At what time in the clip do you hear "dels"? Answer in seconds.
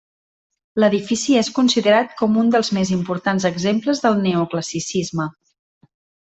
2.57-2.73